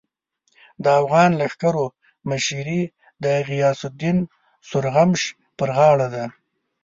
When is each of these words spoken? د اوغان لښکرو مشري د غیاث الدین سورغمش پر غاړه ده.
د 0.83 0.85
اوغان 0.99 1.31
لښکرو 1.39 1.85
مشري 2.29 2.81
د 3.23 3.25
غیاث 3.49 3.79
الدین 3.89 4.17
سورغمش 4.69 5.21
پر 5.57 5.69
غاړه 5.77 6.07
ده. 6.15 6.25